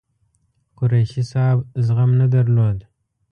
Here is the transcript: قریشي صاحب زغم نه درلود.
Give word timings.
قریشي 0.77 1.23
صاحب 1.31 1.59
زغم 1.85 2.11
نه 2.21 2.27
درلود. 2.33 2.77